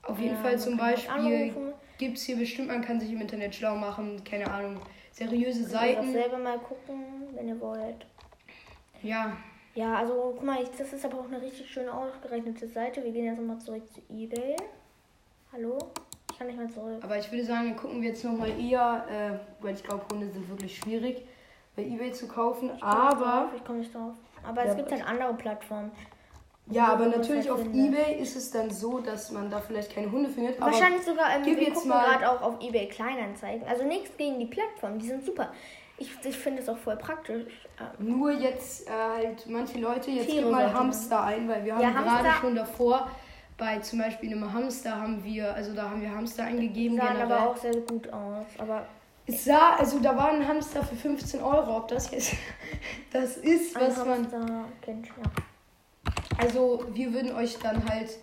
Auf 0.03 0.19
jeden 0.19 0.37
ja, 0.37 0.43
Fall 0.43 0.59
zum 0.59 0.77
Beispiel 0.77 1.53
gibt 1.99 2.17
es 2.17 2.25
hier 2.25 2.37
bestimmt, 2.37 2.69
man 2.69 2.83
kann 2.83 3.01
sich 3.01 3.13
im 3.13 3.21
Internet 3.21 3.55
schlau 3.55 3.75
machen, 3.75 4.23
keine 4.25 4.51
Ahnung, 4.51 4.81
seriöse 5.13 5.65
Seiten. 5.65 6.07
Ich 6.07 6.13
selber 6.13 6.39
mal 6.39 6.59
gucken, 6.59 7.29
wenn 7.35 7.49
ihr 7.49 7.61
wollt. 7.61 8.07
Ja. 9.03 9.37
Ja, 9.75 9.97
also 9.97 10.35
guck 10.35 10.45
mal, 10.45 10.65
das 10.77 10.93
ist 10.93 11.05
aber 11.05 11.21
auch 11.21 11.27
eine 11.27 11.41
richtig 11.41 11.71
schön 11.71 11.89
ausgerechnete 11.89 12.67
Seite. 12.69 13.05
Wir 13.05 13.13
gehen 13.13 13.27
jetzt 13.27 13.39
nochmal 13.39 13.59
zurück 13.59 13.83
zu 13.93 14.01
eBay. 14.13 14.57
Hallo? 15.53 15.79
Ich 16.31 16.39
kann 16.39 16.47
nicht 16.47 16.59
mehr 16.59 16.69
zurück. 16.69 17.03
Aber 17.03 17.19
ich 17.19 17.31
würde 17.31 17.45
sagen, 17.45 17.77
gucken 17.77 18.01
wir 18.01 18.09
jetzt 18.09 18.25
nochmal 18.25 18.51
eher, 18.61 19.07
äh, 19.11 19.63
weil 19.65 19.75
ich 19.75 19.83
glaube, 19.83 20.05
Hunde 20.11 20.31
sind 20.31 20.49
wirklich 20.49 20.77
schwierig. 20.77 21.23
bei 21.77 21.83
eBay 21.83 22.13
zu 22.13 22.27
kaufen, 22.27 22.71
Ich 22.77 22.83
aber 22.83 23.21
drauf, 23.21 23.51
Ich 23.57 23.65
komme 23.65 23.79
nicht 23.81 23.95
drauf. 23.95 24.15
Aber 24.47 24.65
Ja, 24.65 24.71
es 24.71 24.77
gibt 24.77 24.91
halt 24.93 25.07
andere 25.07 25.35
Plattformen. 25.35 25.91
ja, 26.71 26.89
aber 26.89 27.07
natürlich 27.07 27.49
halt 27.49 27.51
auf 27.51 27.61
findest. 27.63 27.99
eBay 28.01 28.15
ist 28.21 28.37
es 28.37 28.51
dann 28.51 28.71
so, 28.71 28.99
dass 29.01 29.31
man 29.31 29.51
da 29.51 29.61
vielleicht 29.61 29.95
keine 29.95 30.11
Hunde 30.11 30.29
findet. 30.29 30.61
Aber 30.61 30.71
Wahrscheinlich 30.71 31.03
sogar, 31.03 31.35
ähm, 31.37 31.45
wir 31.45 31.55
jetzt 31.63 31.75
gucken 31.75 31.91
gerade 31.91 32.31
auch 32.31 32.43
auf 32.43 32.55
eBay 32.61 32.89
Kleinanzeigen. 32.89 33.67
Also 33.67 33.85
nichts 33.85 34.17
gegen 34.17 34.39
die 34.39 34.47
Plattform, 34.47 34.99
die 34.99 35.07
sind 35.09 35.25
super. 35.25 35.53
Ich, 36.01 36.11
ich 36.25 36.37
finde 36.37 36.63
es 36.63 36.69
auch 36.69 36.79
voll 36.79 36.97
praktisch. 36.97 37.43
Ähm, 37.81 38.19
Nur 38.19 38.31
jetzt 38.31 38.87
äh, 38.87 38.91
halt 38.93 39.47
manche 39.49 39.79
Leute, 39.79 40.11
jetzt 40.13 40.29
gib 40.29 40.49
mal. 40.49 40.73
Hamster 40.73 41.25
ein, 41.25 41.49
weil 41.49 41.65
wir 41.65 41.75
haben 41.75 41.83
Ja, 41.83 41.91
gerade 41.91 42.29
schon 42.41 42.55
davor 42.55 43.11
bei 43.57 43.79
zum 43.81 43.99
Beispiel 43.99 44.31
einem 44.33 44.53
Hamster 44.53 44.95
haben 45.01 45.25
wir, 45.25 45.53
also 45.53 45.75
da 45.75 45.91
haben 45.91 46.01
wir 46.01 46.15
Hamster 46.15 46.45
eingegeben. 46.45 46.97
sahen 46.97 47.09
generell. 47.17 47.33
aber 47.33 47.51
auch 47.51 47.57
sehr 47.57 47.75
gut 47.81 48.13
aus. 48.13 48.47
Aber 48.59 48.87
Es 49.29 49.45
sah, 49.45 49.77
also 49.77 49.99
da 49.99 50.17
war 50.17 50.31
ein 50.31 50.47
Hamster 50.49 50.83
für 50.83 50.97
15 50.97 51.43
Euro. 51.43 51.77
Ob 51.77 51.89
das 51.89 52.11
jetzt 52.11 52.33
das 53.13 53.37
ist, 53.37 53.77
ein 53.77 53.89
was 53.89 53.97
man. 53.99 54.33
Hamsterkind, 54.33 55.07
ja. 55.09 55.13
Also 56.39 56.85
wir 56.93 57.13
würden 57.13 57.33
euch 57.35 57.59
dann 57.59 57.87
halt 57.89 58.17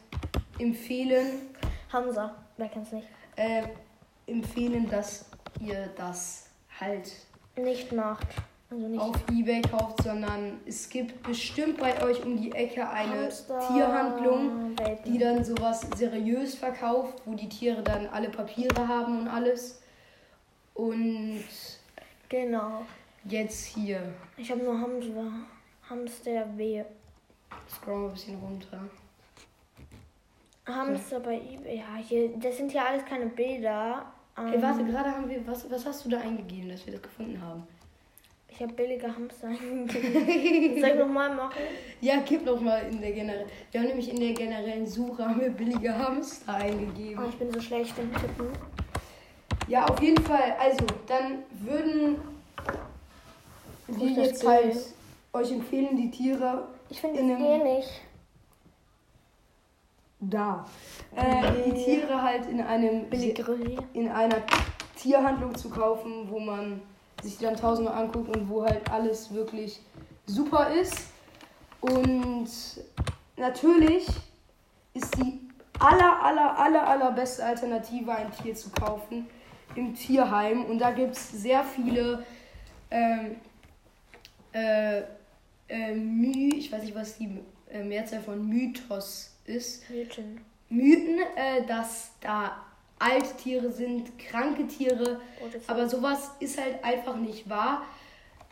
empfehlen, 0.57 1.49
Hamza, 1.91 2.33
wer 2.57 2.69
kennt's 2.69 2.91
nicht? 2.91 3.07
äh, 3.35 3.63
empfehlen, 4.25 4.89
dass 4.89 5.25
ihr 5.59 5.89
das 5.95 6.49
halt 6.79 7.11
Nicht 7.55 7.91
macht. 7.91 8.27
Also 8.71 8.87
nicht 8.87 8.99
auf 8.99 9.15
Ebay 9.31 9.61
kauft, 9.61 10.01
sondern 10.03 10.59
es 10.65 10.89
gibt 10.89 11.21
bestimmt 11.21 11.77
bei 11.77 12.01
euch 12.03 12.25
um 12.25 12.35
die 12.41 12.51
Ecke 12.51 12.89
eine 12.89 13.25
Hamster, 13.25 13.59
Tierhandlung, 13.59 14.75
Welpen. 14.77 15.13
die 15.13 15.19
dann 15.19 15.45
sowas 15.45 15.85
seriös 15.95 16.55
verkauft, 16.55 17.21
wo 17.25 17.35
die 17.35 17.47
Tiere 17.47 17.83
dann 17.83 18.07
alle 18.07 18.29
Papiere 18.29 18.87
haben 18.87 19.19
und 19.19 19.27
alles. 19.27 19.81
Und 20.75 21.43
Genau. 22.29 22.85
jetzt 23.23 23.65
hier, 23.65 24.13
Ich 24.37 24.51
habe 24.51 24.61
nur 24.63 24.79
Hamster. 24.79 25.31
Hamster 25.89 26.57
W. 26.57 26.83
scrollen 27.69 28.01
wir 28.03 28.07
ein 28.09 28.13
bisschen 28.13 28.39
runter. 28.39 28.79
Hamster 30.67 31.19
bei 31.19 31.35
eBay. 31.35 31.77
Ja, 31.77 31.95
hier, 32.01 32.29
das 32.37 32.57
sind 32.57 32.73
ja 32.73 32.85
alles 32.85 33.05
keine 33.05 33.27
Bilder. 33.27 34.05
Ey, 34.37 34.55
Ähm, 34.55 34.61
warte, 34.61 34.83
gerade 34.83 35.11
haben 35.11 35.29
wir, 35.29 35.45
was, 35.47 35.69
was 35.71 35.85
hast 35.85 36.03
du 36.05 36.09
da 36.09 36.19
eingegeben, 36.19 36.69
dass 36.69 36.85
wir 36.85 36.93
das 36.93 37.01
gefunden 37.03 37.39
haben? 37.39 37.63
Ich 38.49 38.61
habe 38.61 38.73
billige 38.73 39.07
Hamster 39.15 39.47
eingegeben. 39.49 40.81
Soll 40.81 40.89
ich 40.89 40.95
nochmal 40.99 41.33
machen? 41.35 41.61
Ja, 42.01 42.15
gib 42.25 42.43
noch 42.45 42.59
mal 42.59 42.79
in 42.91 42.99
der 42.99 43.11
generellen. 43.11 43.47
Wir 43.71 43.79
haben 43.81 43.87
nämlich 43.87 44.09
in 44.09 44.19
der 44.19 44.33
generellen 44.33 44.87
Suche 44.87 45.23
haben 45.27 45.39
wir 45.39 45.49
billige 45.51 45.95
Hamster 45.97 46.55
eingegeben. 46.55 47.23
Oh, 47.23 47.29
ich 47.29 47.35
bin 47.35 47.51
so 47.53 47.61
schlecht 47.61 47.97
im 47.99 48.11
Tippen. 48.13 48.47
Ja, 49.67 49.85
auf 49.85 50.01
jeden 50.01 50.23
Fall. 50.23 50.55
Also, 50.59 50.85
dann 51.07 51.43
würden 51.51 52.17
wir 53.87 54.09
jetzt 54.11 54.45
halt 54.45 54.77
euch 55.33 55.51
empfehlen, 55.51 55.97
die 55.97 56.11
Tiere 56.11 56.67
Ich 56.89 57.01
finde 57.01 57.19
In 57.19 57.29
es 57.31 57.39
eh 57.39 57.57
nicht. 57.57 58.01
da. 60.19 60.65
Äh, 61.15 61.63
die 61.65 61.83
Tiere 61.83 62.21
halt 62.21 62.47
in 62.47 62.61
einem 62.61 63.05
in 63.93 64.09
einer 64.09 64.37
Tierhandlung 64.95 65.55
zu 65.55 65.69
kaufen, 65.69 66.29
wo 66.29 66.39
man 66.39 66.81
sich 67.21 67.37
die 67.37 67.45
dann 67.45 67.55
tausendmal 67.55 68.03
anguckt 68.03 68.35
und 68.35 68.49
wo 68.49 68.63
halt 68.63 68.89
alles 68.91 69.33
wirklich 69.33 69.81
super 70.25 70.69
ist. 70.69 71.09
Und 71.81 72.49
natürlich 73.37 74.07
ist 74.93 75.15
die 75.17 75.41
aller, 75.79 76.23
aller, 76.23 76.57
aller, 76.57 76.87
allerbeste 76.87 77.43
Alternative, 77.45 78.11
ein 78.11 78.31
Tier 78.31 78.55
zu 78.55 78.69
kaufen 78.69 79.27
im 79.77 79.95
Tierheim. 79.95 80.65
Und 80.65 80.79
da 80.79 80.91
gibt 80.91 81.15
es 81.15 81.31
sehr 81.31 81.63
viele 81.63 82.23
ähm, 82.91 83.35
äh, 84.53 85.01
äh, 85.67 85.93
My, 85.93 86.55
ich 86.55 86.71
weiß 86.71 86.83
nicht, 86.83 86.95
was 86.95 87.17
die 87.17 87.39
äh, 87.71 87.83
Mehrzahl 87.83 88.21
von 88.21 88.47
Mythos 88.47 89.35
ist. 89.45 89.89
Mädchen. 89.89 90.41
Mythen, 90.69 91.19
äh, 91.35 91.65
dass 91.65 92.11
da 92.21 92.57
Alttiere 92.97 93.71
sind, 93.71 94.17
kranke 94.17 94.67
Tiere, 94.67 95.19
aber 95.67 95.89
sowas 95.89 96.31
ist 96.39 96.59
halt 96.59 96.83
einfach 96.83 97.17
nicht 97.17 97.49
wahr. 97.49 97.83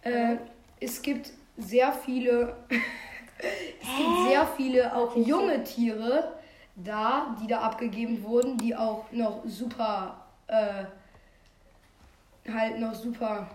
Äh, 0.02 0.36
es 0.80 1.02
gibt 1.02 1.32
sehr 1.58 1.94
viele, 1.94 2.56
es 2.70 3.98
gibt 3.98 4.28
sehr 4.28 4.48
viele 4.58 4.96
auch 4.96 5.16
junge 5.16 5.64
Tiere 5.64 6.34
da, 6.76 7.36
die 7.42 7.48
da 7.48 7.62
abgegeben 7.62 8.24
wurden, 8.24 8.58
die 8.58 8.76
auch 8.76 9.06
noch 9.12 9.44
super, 9.46 10.26
äh, 10.48 10.86
halt 12.52 12.80
noch 12.80 12.94
super, 12.94 13.50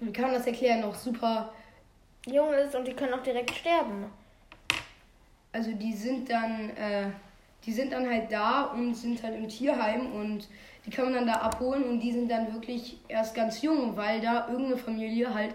wie 0.00 0.12
kann 0.12 0.26
man 0.26 0.34
das 0.34 0.46
erklären, 0.46 0.80
noch 0.80 0.94
super 0.94 1.52
jung 2.26 2.52
ist 2.52 2.74
und 2.74 2.86
die 2.86 2.94
können 2.94 3.14
auch 3.14 3.22
direkt 3.22 3.50
sterben. 3.50 4.06
also 5.52 5.72
die 5.72 5.92
sind 5.92 6.30
dann, 6.30 6.70
äh, 6.70 7.10
die 7.64 7.72
sind 7.72 7.92
dann 7.92 8.08
halt 8.08 8.30
da 8.30 8.64
und 8.64 8.94
sind 8.94 9.22
halt 9.22 9.36
im 9.36 9.48
Tierheim 9.48 10.12
und 10.12 10.48
die 10.86 10.90
kann 10.90 11.06
man 11.06 11.14
dann 11.14 11.26
da 11.26 11.34
abholen 11.34 11.84
und 11.84 12.00
die 12.00 12.12
sind 12.12 12.30
dann 12.30 12.52
wirklich 12.52 12.98
erst 13.08 13.34
ganz 13.34 13.62
jung, 13.62 13.96
weil 13.96 14.20
da 14.20 14.48
irgendeine 14.48 14.76
Familie 14.76 15.32
halt 15.32 15.54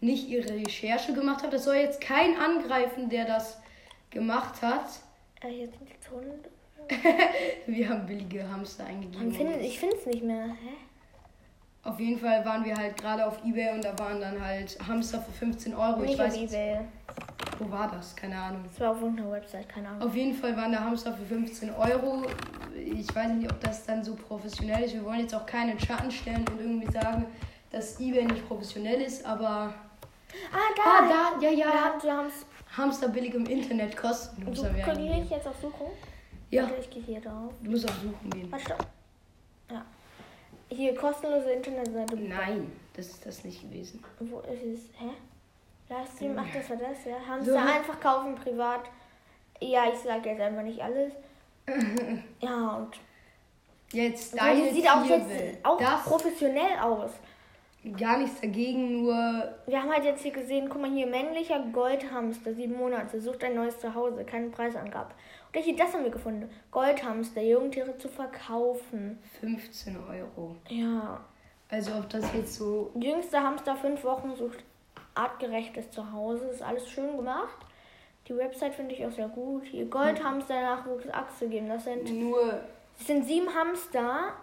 nicht 0.00 0.28
ihre 0.28 0.50
Recherche 0.54 1.12
gemacht 1.12 1.42
hat. 1.42 1.52
Das 1.52 1.64
soll 1.64 1.76
jetzt 1.76 2.00
kein 2.00 2.36
angreifen, 2.36 3.08
der 3.10 3.26
das 3.26 3.60
gemacht 4.10 4.62
hat. 4.62 4.86
Äh, 5.42 5.62
jetzt 5.62 5.78
sind 5.78 5.88
die 5.90 6.10
Hunde. 6.10 6.38
Wir 7.66 7.88
haben 7.88 8.06
billige 8.06 8.48
Hamster 8.50 8.86
eingegeben. 8.86 9.30
Ich 9.30 9.36
finde 9.36 9.58
ich 9.60 9.78
finde 9.78 9.96
es 9.96 10.06
nicht 10.06 10.24
mehr. 10.24 10.46
Hä? 10.46 10.89
Auf 11.82 11.98
jeden 11.98 12.20
Fall 12.20 12.44
waren 12.44 12.64
wir 12.64 12.76
halt 12.76 12.96
gerade 13.00 13.26
auf 13.26 13.42
Ebay 13.44 13.72
und 13.72 13.84
da 13.84 13.98
waren 13.98 14.20
dann 14.20 14.44
halt 14.44 14.78
Hamster 14.86 15.20
für 15.22 15.32
15 15.32 15.74
Euro. 15.74 16.00
Nicht 16.00 16.14
ich 16.14 16.20
auf 16.20 16.26
weiß 16.26 16.36
nicht, 16.36 16.52
Ebay. 16.52 16.80
wo 17.58 17.70
war 17.70 17.90
das? 17.90 18.14
Keine 18.14 18.38
Ahnung. 18.38 18.62
Das 18.64 18.78
war 18.80 18.90
auf 18.90 19.00
irgendeiner 19.00 19.32
Website, 19.32 19.68
keine 19.68 19.88
Ahnung. 19.88 20.02
Auf 20.02 20.14
jeden 20.14 20.34
Fall 20.34 20.54
waren 20.56 20.72
da 20.72 20.80
Hamster 20.80 21.14
für 21.14 21.24
15 21.24 21.70
Euro. 21.70 22.24
Ich 22.76 23.14
weiß 23.14 23.30
nicht, 23.32 23.50
ob 23.50 23.58
das 23.60 23.86
dann 23.86 24.04
so 24.04 24.14
professionell 24.14 24.84
ist. 24.84 24.92
Wir 24.92 25.04
wollen 25.04 25.20
jetzt 25.20 25.34
auch 25.34 25.46
keinen 25.46 25.80
Schatten 25.80 26.10
stellen 26.10 26.44
und 26.50 26.60
irgendwie 26.60 26.92
sagen, 26.92 27.24
dass 27.70 27.98
eBay 27.98 28.26
nicht 28.26 28.46
professionell 28.46 29.00
ist, 29.00 29.24
aber. 29.24 29.72
Ah, 30.52 30.74
da! 30.76 30.82
Ah, 30.84 31.08
da, 31.08 31.46
ja, 31.46 31.50
ja. 31.50 31.66
Haben, 31.66 32.02
wir 32.02 32.12
haben 32.12 32.26
es. 32.26 32.46
Hamster 32.76 33.08
billig 33.08 33.34
im 33.34 33.46
Internet 33.46 33.96
kosten. 33.96 34.46
Wir 34.46 34.82
kann 34.84 35.00
ich 35.00 35.30
jetzt 35.30 35.46
auf 35.48 35.56
Suchen? 35.60 35.86
Ja, 36.50 36.68
ich 36.78 36.90
gehe 36.90 37.02
hier 37.02 37.20
drauf. 37.20 37.52
du 37.62 37.70
musst 37.70 37.88
auf 37.88 37.96
Suchen 37.96 38.30
gehen. 38.30 38.50
Warte, 38.50 38.64
stopp. 38.64 38.86
Ja. 39.70 39.84
Hier, 40.70 40.94
kostenlose 40.94 41.50
Internetseite. 41.50 42.16
Nein, 42.16 42.70
das 42.94 43.06
ist 43.08 43.26
das 43.26 43.44
nicht 43.44 43.60
gewesen. 43.62 44.02
Wo 44.20 44.38
ist 44.40 44.62
es? 44.62 44.80
Hä? 44.98 45.10
Livestream, 45.88 46.38
ach, 46.38 46.46
das 46.54 46.70
war 46.70 46.76
das, 46.76 47.04
ja. 47.04 47.16
Haben 47.26 47.44
So. 47.44 47.56
einfach 47.56 47.98
kaufen, 48.00 48.34
privat. 48.36 48.82
Ja, 49.60 49.84
ich 49.92 49.98
sage 49.98 50.30
jetzt 50.30 50.40
einfach 50.40 50.62
nicht 50.62 50.80
alles. 50.82 51.12
Ja, 52.40 52.76
und. 52.76 52.96
Jetzt 53.92 54.30
So, 54.30 54.36
deine 54.36 54.62
die 54.62 54.70
sieht 54.74 54.88
auch 54.88 55.04
jetzt 55.04 55.64
auch 55.64 55.78
das 55.78 56.04
professionell 56.04 56.78
aus. 56.80 57.10
gar 57.98 58.18
nichts 58.18 58.40
dagegen, 58.40 59.02
nur 59.02 59.12
Wir 59.66 59.82
haben 59.82 59.90
halt 59.90 60.04
jetzt 60.04 60.22
hier 60.22 60.30
gesehen, 60.32 60.68
guck 60.68 60.80
mal 60.80 60.90
hier, 60.90 61.06
männlicher 61.08 61.58
Goldhamster, 61.72 62.54
sieben 62.54 62.76
Monate, 62.76 63.20
sucht 63.20 63.42
ein 63.42 63.56
neues 63.56 63.78
Zuhause, 63.80 64.24
keine 64.24 64.48
Preisangabe. 64.50 65.10
Hier, 65.52 65.76
das 65.76 65.92
haben 65.92 66.04
wir 66.04 66.10
gefunden. 66.10 66.48
Goldhamster, 66.70 67.42
Jungtiere 67.42 67.96
zu 67.98 68.08
verkaufen. 68.08 69.18
15 69.40 69.96
Euro. 69.96 70.56
Ja. 70.68 71.20
Also 71.68 71.92
ob 71.94 72.08
das 72.08 72.24
jetzt 72.34 72.54
so. 72.54 72.90
Jüngster 72.94 73.42
Hamster, 73.42 73.76
fünf 73.76 74.02
Wochen, 74.04 74.34
sucht 74.36 74.58
artgerechtes 75.14 75.90
Zuhause. 75.90 76.46
Ist 76.46 76.62
alles 76.62 76.88
schön 76.88 77.16
gemacht. 77.16 77.56
Die 78.28 78.36
Website 78.36 78.74
finde 78.74 78.94
ich 78.94 79.04
auch 79.04 79.10
sehr 79.10 79.28
gut. 79.28 79.64
Hier 79.64 79.86
Goldhamster 79.86 80.60
Nachwuchs 80.60 81.08
Achse 81.10 81.48
geben. 81.48 81.68
Das 81.68 81.84
sind, 81.84 82.10
Nur. 82.12 82.60
das 82.96 83.06
sind 83.06 83.24
sieben 83.26 83.52
Hamster. 83.52 84.34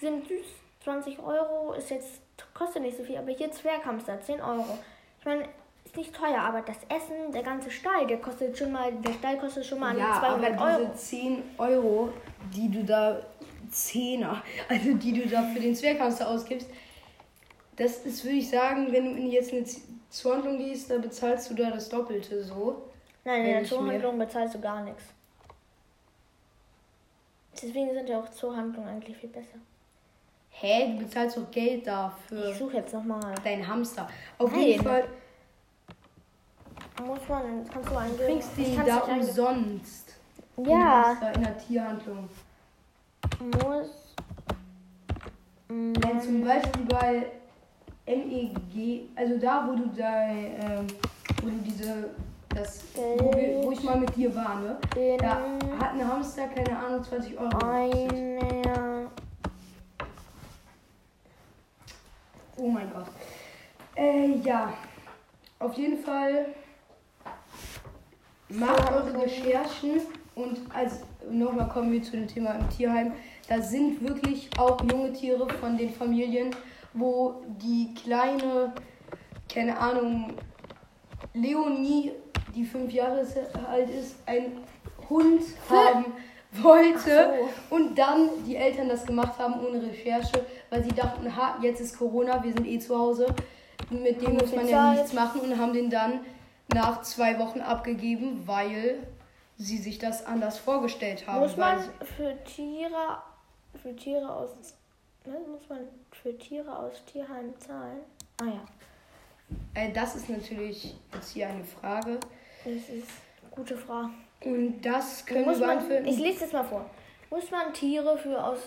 Sind 0.00 0.26
süß. 0.26 0.46
20 0.84 1.18
Euro 1.18 1.74
ist 1.74 1.90
jetzt, 1.90 2.22
kostet 2.54 2.82
nicht 2.82 2.96
so 2.96 3.04
viel, 3.04 3.18
aber 3.18 3.30
hier 3.30 3.50
Zwerghamster, 3.50 4.18
10 4.20 4.40
Euro. 4.40 4.78
Ich 5.18 5.26
meine, 5.26 5.46
ist 5.84 5.96
nicht 5.96 6.14
teuer, 6.14 6.38
aber 6.40 6.62
das 6.62 6.76
Essen, 6.88 7.32
der 7.32 7.42
ganze 7.42 7.70
Stall, 7.70 8.06
der 8.06 8.18
kostet 8.18 8.56
schon 8.56 8.70
mal, 8.72 8.92
der 8.92 9.12
Stall 9.14 9.38
kostet 9.38 9.64
schon 9.66 9.80
mal 9.80 9.96
Ja, 9.98 10.18
200 10.20 10.58
aber 10.58 10.68
diese 10.78 10.82
Euro. 10.84 10.94
10 10.94 11.42
Euro, 11.58 12.12
die 12.54 12.68
du 12.70 12.84
da, 12.84 13.20
Zehner, 13.70 14.42
also 14.68 14.94
die 14.94 15.12
du 15.12 15.28
da 15.28 15.42
für 15.42 15.60
den 15.60 15.74
Zwerghamster 15.74 16.28
ausgibst, 16.28 16.68
das 17.76 17.98
ist, 18.04 18.24
würde 18.24 18.36
ich 18.36 18.50
sagen, 18.50 18.92
wenn 18.92 19.04
du 19.06 19.10
in 19.20 19.30
jetzt 19.30 19.52
eine 19.52 19.64
Z- 19.64 19.82
Zuhandlung 20.10 20.58
gehst, 20.58 20.90
da 20.90 20.98
bezahlst 20.98 21.50
du 21.50 21.54
da 21.54 21.70
das 21.70 21.88
Doppelte 21.88 22.42
so. 22.42 22.82
Nein, 23.24 23.44
in 23.44 23.52
der 23.52 23.64
Zoohandlung 23.64 24.18
bezahlst 24.18 24.54
du 24.56 24.60
gar 24.60 24.82
nichts. 24.82 25.04
Deswegen 27.54 27.92
sind 27.94 28.08
ja 28.08 28.20
auch 28.20 28.28
Zoohandlungen 28.30 28.88
eigentlich 28.88 29.16
viel 29.16 29.28
besser. 29.28 29.58
Hä? 30.50 30.92
Du 30.96 31.04
bezahlst 31.04 31.36
doch 31.36 31.50
Geld 31.50 31.86
dafür. 31.86 32.50
Ich 32.50 32.56
suche 32.56 32.76
jetzt 32.78 32.92
nochmal. 32.92 33.34
Dein 33.44 33.66
Hamster. 33.66 34.08
Auf 34.38 34.50
Nein. 34.50 34.60
jeden 34.62 34.82
Fall 34.82 35.04
Muss 37.06 37.20
man, 37.28 37.64
kannst 37.72 37.90
du 37.90 37.96
eingeben? 37.96 38.40
ihn 38.58 38.76
kann's 38.76 38.88
da 38.88 38.98
umsonst. 39.00 40.16
Ja, 40.56 41.04
Hamster 41.04 41.34
in 41.34 41.42
der 41.42 41.58
Tierhandlung. 41.58 42.28
muss. 43.40 44.14
Wenn 45.68 46.20
zum 46.20 46.44
Beispiel 46.44 46.84
bei 46.84 47.26
MEG, 48.06 49.08
also 49.14 49.38
da, 49.38 49.66
wo 49.68 49.76
du 49.76 49.86
da, 49.96 50.26
ähm, 50.28 50.86
wo 51.42 51.48
du 51.48 51.56
diese, 51.64 52.10
das, 52.54 52.84
wo, 52.94 53.32
wir, 53.34 53.62
wo 53.62 53.70
ich 53.72 53.82
mal 53.82 53.98
mit 53.98 54.14
dir 54.16 54.34
war, 54.34 54.60
ne? 54.60 54.76
Da 55.18 55.36
hat 55.78 55.92
ein 55.92 56.06
Hamster, 56.06 56.48
keine 56.48 56.76
Ahnung, 56.76 57.04
20 57.04 57.38
Euro. 57.38 57.48
gekostet. 57.48 58.12
Eine. 58.12 59.06
Oh 62.56 62.68
mein 62.68 62.92
Gott. 62.92 63.06
Äh, 63.94 64.36
ja. 64.38 64.72
Auf 65.60 65.74
jeden 65.74 66.02
Fall 66.02 66.46
macht 68.50 68.92
eure 68.92 69.22
Recherchen 69.22 70.00
und 70.34 70.58
als 70.74 71.00
nochmal 71.30 71.68
kommen 71.68 71.92
wir 71.92 72.02
zu 72.02 72.12
dem 72.12 72.28
Thema 72.28 72.52
im 72.52 72.68
Tierheim. 72.68 73.12
Da 73.48 73.60
sind 73.60 74.00
wirklich 74.06 74.50
auch 74.58 74.80
junge 74.90 75.12
Tiere 75.12 75.48
von 75.48 75.76
den 75.76 75.90
Familien, 75.90 76.54
wo 76.92 77.42
die 77.62 77.94
kleine, 77.94 78.72
keine 79.52 79.78
Ahnung, 79.78 80.34
Leonie, 81.34 82.12
die 82.54 82.64
fünf 82.64 82.92
Jahre 82.92 83.20
alt 83.70 83.90
ist, 83.90 84.16
einen 84.26 84.58
Hund 85.08 85.42
haben 85.68 86.06
wollte 86.52 87.32
Ach 87.32 87.72
und 87.72 87.96
dann 87.96 88.28
die 88.46 88.56
Eltern 88.56 88.88
das 88.88 89.06
gemacht 89.06 89.38
haben 89.38 89.54
ohne 89.64 89.82
Recherche, 89.82 90.44
weil 90.68 90.82
sie 90.82 90.90
dachten, 90.90 91.36
ha, 91.36 91.56
jetzt 91.62 91.80
ist 91.80 91.96
Corona, 91.96 92.42
wir 92.42 92.52
sind 92.52 92.66
eh 92.66 92.78
zu 92.78 92.98
Hause, 92.98 93.26
mit 93.90 94.20
dem 94.20 94.34
muss 94.34 94.54
man 94.54 94.66
ja 94.68 94.92
nichts 94.92 95.12
machen 95.12 95.40
und 95.42 95.56
haben 95.58 95.72
den 95.72 95.90
dann 95.90 96.20
nach 96.74 97.02
zwei 97.02 97.38
Wochen 97.38 97.60
abgegeben, 97.60 98.46
weil 98.46 99.06
sie 99.58 99.78
sich 99.78 99.98
das 99.98 100.24
anders 100.24 100.58
vorgestellt 100.58 101.26
haben. 101.26 101.40
Muss 101.40 101.56
man 101.56 101.78
für 102.16 102.36
Tiere, 102.44 103.18
für 103.82 103.94
Tiere 103.94 104.32
aus, 104.32 104.50
was 105.24 105.46
muss 105.46 105.68
man 105.68 105.80
für 106.10 106.36
Tiere 106.38 106.76
aus 106.76 107.04
Tierheimen 107.04 107.58
zahlen? 107.60 108.00
Ah 108.40 108.46
ja, 108.46 108.64
äh, 109.74 109.92
das 109.92 110.16
ist 110.16 110.28
natürlich 110.28 110.94
jetzt 111.12 111.32
hier 111.32 111.48
eine 111.48 111.64
Frage. 111.64 112.18
das 112.64 112.74
ist 112.74 112.88
eine 112.88 113.50
gute 113.50 113.76
Frage. 113.76 114.10
Und 114.44 114.80
das 114.80 115.26
können 115.26 115.46
wir 115.46 115.58
beantworten. 115.58 116.06
ich 116.06 116.18
lese 116.18 116.40
das 116.40 116.52
mal 116.52 116.64
vor. 116.64 116.88
Muss 117.30 117.50
man 117.50 117.72
Tiere 117.72 118.18
für 118.18 118.42
aus, 118.44 118.58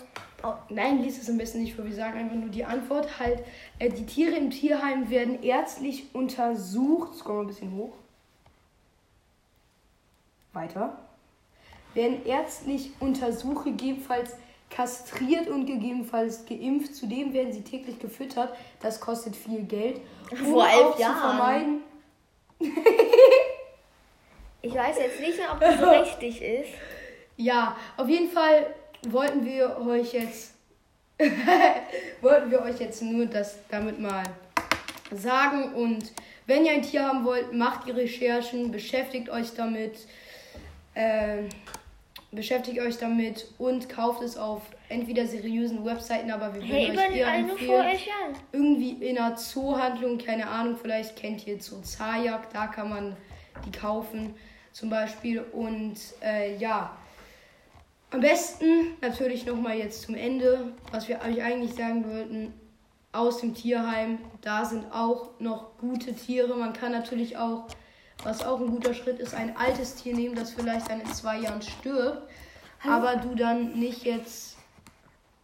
au- 0.42 0.54
Nein, 0.70 1.02
lies 1.02 1.20
es 1.20 1.28
am 1.28 1.36
besten 1.36 1.60
nicht 1.62 1.74
vor. 1.76 1.84
Wir 1.84 1.94
sagen 1.94 2.18
einfach 2.18 2.34
nur 2.36 2.48
die 2.48 2.64
Antwort. 2.64 3.18
Halt, 3.18 3.40
äh, 3.78 3.90
die 3.90 4.06
Tiere 4.06 4.36
im 4.36 4.50
Tierheim 4.50 5.10
werden 5.10 5.42
ärztlich 5.42 6.14
untersucht. 6.14 7.14
Scroll 7.16 7.34
mal 7.36 7.40
ein 7.42 7.46
bisschen 7.48 7.76
hoch. 7.76 7.92
Weiter. 10.52 10.96
Werden 11.94 12.24
ärztlich 12.26 12.90
untersucht, 13.00 13.64
gegebenenfalls 13.64 14.36
kastriert 14.70 15.48
und 15.48 15.66
gegebenenfalls 15.66 16.46
geimpft. 16.46 16.94
Zudem 16.96 17.32
werden 17.32 17.52
sie 17.52 17.62
täglich 17.62 17.98
gefüttert. 17.98 18.56
Das 18.80 19.00
kostet 19.00 19.36
viel 19.36 19.62
Geld. 19.64 20.00
Um 20.30 20.38
Vor 20.38 20.66
elf 20.66 20.84
auch 20.86 20.94
zu 20.96 21.02
Jahren. 21.02 21.20
vermeiden, 21.20 21.80
Ich 24.62 24.74
weiß 24.74 24.96
jetzt 24.98 25.20
nicht 25.20 25.36
mehr, 25.38 25.52
ob 25.52 25.60
das 25.60 25.78
so 25.78 25.84
richtig 25.90 26.40
ist. 26.40 26.70
Ja, 27.36 27.76
auf 27.96 28.08
jeden 28.08 28.30
Fall 28.30 28.66
wollten 29.08 29.44
wir 29.44 29.78
euch 29.78 30.12
jetzt 30.12 30.54
wollten 32.20 32.50
wir 32.50 32.62
euch 32.62 32.80
jetzt 32.80 33.00
nur 33.00 33.26
das 33.26 33.58
damit 33.70 34.00
mal 34.00 34.24
sagen 35.12 35.72
und 35.74 36.12
wenn 36.46 36.66
ihr 36.66 36.72
ein 36.72 36.82
Tier 36.82 37.06
haben 37.06 37.24
wollt, 37.24 37.52
macht 37.52 37.86
die 37.86 37.92
Recherchen, 37.92 38.70
beschäftigt 38.70 39.30
euch 39.30 39.54
damit, 39.54 40.06
äh, 40.94 41.44
beschäftigt 42.32 42.80
euch 42.80 42.98
damit 42.98 43.46
und 43.58 43.88
kauft 43.88 44.22
es 44.22 44.36
auf 44.36 44.62
entweder 44.88 45.26
seriösen 45.26 45.84
Webseiten, 45.84 46.30
aber 46.30 46.54
wir 46.54 46.62
würden 46.62 46.70
Hey, 46.70 46.90
euch 46.90 47.16
eher 47.16 47.34
empfehlen, 47.34 47.98
irgendwie 48.52 48.90
in 48.90 49.16
einer 49.16 49.36
Zoohandlung, 49.36 50.18
keine 50.18 50.48
Ahnung, 50.48 50.76
vielleicht 50.76 51.16
kennt 51.16 51.46
ihr 51.46 51.60
Zoo 51.60 51.80
Zajak, 51.80 52.52
da 52.52 52.66
kann 52.66 52.90
man 52.90 53.16
die 53.64 53.70
kaufen 53.70 54.34
zum 54.72 54.90
Beispiel. 54.90 55.40
Und 55.40 55.96
äh, 56.22 56.56
ja, 56.56 56.96
am 58.14 58.20
besten 58.20 58.96
natürlich 59.00 59.44
nochmal 59.44 59.76
jetzt 59.76 60.02
zum 60.02 60.14
Ende, 60.14 60.72
was 60.92 61.08
wir 61.08 61.20
euch 61.20 61.42
eigentlich 61.42 61.74
sagen 61.74 62.08
wollten, 62.08 62.54
aus 63.10 63.40
dem 63.40 63.54
Tierheim, 63.54 64.18
da 64.40 64.64
sind 64.64 64.84
auch 64.92 65.30
noch 65.40 65.76
gute 65.78 66.14
Tiere. 66.14 66.54
Man 66.54 66.72
kann 66.72 66.92
natürlich 66.92 67.36
auch, 67.36 67.66
was 68.22 68.44
auch 68.44 68.60
ein 68.60 68.68
guter 68.68 68.94
Schritt 68.94 69.18
ist, 69.18 69.34
ein 69.34 69.56
altes 69.56 69.96
Tier 69.96 70.14
nehmen, 70.14 70.36
das 70.36 70.52
vielleicht 70.52 70.88
dann 70.88 71.00
in 71.00 71.12
zwei 71.12 71.40
Jahren 71.40 71.60
stirbt, 71.60 72.22
aber 72.86 73.16
du 73.16 73.34
dann 73.34 73.72
nicht 73.78 74.04
jetzt, 74.04 74.58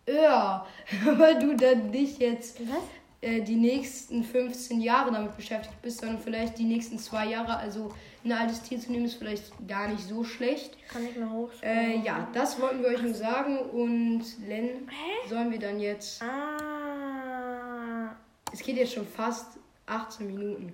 ja, 0.07 0.65
aber 1.09 1.35
du 1.35 1.57
dann 1.57 1.91
nicht 1.91 2.21
jetzt 2.21 2.61
Was? 2.61 3.00
Äh, 3.23 3.43
die 3.43 3.57
nächsten 3.57 4.25
15 4.25 4.81
Jahre 4.81 5.13
damit 5.13 5.37
beschäftigt 5.37 5.83
bist, 5.83 6.01
sondern 6.01 6.19
vielleicht 6.19 6.59
die 6.59 6.65
nächsten 6.65 6.99
zwei 6.99 7.27
Jahre. 7.27 7.57
Also 7.57 7.93
ein 8.25 8.33
altes 8.33 8.63
Tier 8.63 8.81
zu 8.81 8.91
nehmen 8.91 9.05
ist 9.05 9.15
vielleicht 9.15 9.53
gar 9.69 9.89
nicht 9.89 10.03
so 10.03 10.25
schlecht. 10.25 10.77
Kann 10.89 11.07
ich 11.07 11.17
mal 11.17 11.31
hoch. 11.31 11.51
Äh, 11.63 11.99
ja, 11.99 12.29
das 12.33 12.59
wollten 12.61 12.83
wir 12.83 12.89
euch 12.89 13.03
nur 13.03 13.13
sagen. 13.13 13.59
Und 13.59 14.23
Len, 14.47 14.89
sollen 15.29 15.51
wir 15.51 15.59
dann 15.59 15.79
jetzt. 15.81 16.23
Ah. 16.23 18.17
Es 18.53 18.61
geht 18.61 18.77
jetzt 18.77 18.95
schon 18.95 19.07
fast 19.07 19.59
18 19.87 20.27
Minuten. 20.27 20.73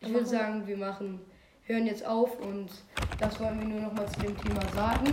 Ich 0.00 0.12
würde 0.12 0.26
sagen, 0.26 0.66
wir 0.66 0.76
machen, 0.76 1.20
hören 1.64 1.86
jetzt 1.86 2.04
auf 2.04 2.40
und 2.40 2.70
das 3.20 3.38
wollten 3.38 3.60
wir 3.60 3.68
nur 3.68 3.80
noch 3.80 3.92
mal 3.92 4.08
zu 4.08 4.20
dem 4.20 4.36
Thema 4.36 4.62
sagen. 4.74 5.12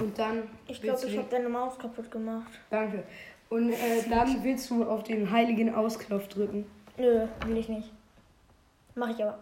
Und 0.00 0.18
dann. 0.18 0.44
Ich 0.68 0.80
glaube, 0.80 1.06
ich 1.06 1.16
habe 1.16 1.28
deine 1.30 1.48
Maus 1.48 1.78
kaputt 1.78 2.10
gemacht. 2.10 2.52
Danke. 2.70 3.04
Und 3.50 3.70
äh, 3.70 4.02
dann 4.08 4.42
willst 4.42 4.70
du 4.70 4.84
auf 4.84 5.02
den 5.02 5.30
heiligen 5.30 5.74
Ausknopf 5.74 6.28
drücken. 6.28 6.66
Nö, 6.96 7.26
will 7.46 7.56
ich 7.56 7.68
nicht. 7.68 7.90
Mach 8.94 9.10
ich 9.10 9.22
aber. 9.22 9.38